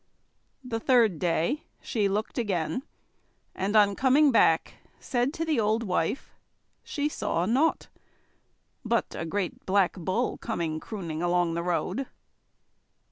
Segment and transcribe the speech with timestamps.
[0.63, 2.81] The third day she looked again,
[3.53, 6.33] and on coming back said to the old wife
[6.81, 7.87] she saw nought
[8.83, 12.07] but a great Black Bull coming crooning along the road.